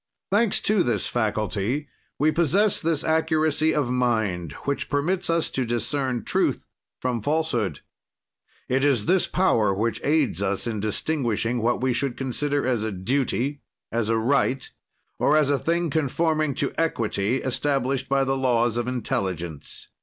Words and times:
"Thanks 0.31 0.59
to 0.61 0.81
this 0.81 1.05
faculty, 1.05 1.87
we 2.17 2.31
possess 2.31 2.81
this 2.81 3.03
accuracy 3.03 3.71
of 3.75 3.91
mind 3.91 4.53
which 4.63 4.89
permits 4.89 5.29
us 5.29 5.51
to 5.51 5.63
discern 5.63 6.23
truth 6.23 6.65
from 6.99 7.21
falsehood. 7.21 7.81
"It 8.67 8.83
is 8.83 9.05
this 9.05 9.27
power 9.27 9.71
which 9.75 10.01
aids 10.03 10.41
us 10.41 10.65
in 10.65 10.79
distinguishing 10.79 11.59
what 11.61 11.81
we 11.81 11.93
should 11.93 12.17
consider 12.17 12.65
as 12.65 12.83
a 12.83 12.91
duty, 12.91 13.61
as 13.91 14.09
a 14.09 14.17
right, 14.17 14.71
or 15.19 15.37
as 15.37 15.51
a 15.51 15.59
thing 15.59 15.91
conforming 15.91 16.55
to 16.55 16.73
equity, 16.79 17.35
established 17.43 18.09
by 18.09 18.23
the 18.23 18.35
laws 18.35 18.77
of 18.77 18.87
intelligence. 18.87 19.89